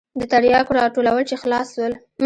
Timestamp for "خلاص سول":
1.41-1.93